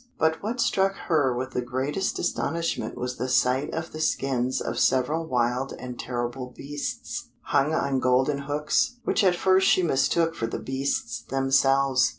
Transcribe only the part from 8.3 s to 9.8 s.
hooks, which at first